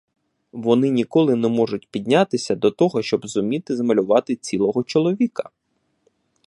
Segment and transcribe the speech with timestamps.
[0.53, 5.49] Вони ніколи не можуть піднятися до того, щоб зуміти змалювати цілого чоловіка.